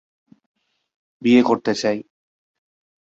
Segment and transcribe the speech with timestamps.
[1.21, 1.97] বিয়ে করতে চাই।